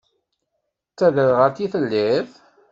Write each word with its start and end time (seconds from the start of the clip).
D 0.89 0.93
taderɣalt 0.97 1.57
i 1.65 1.67
telliḍ? 1.73 2.27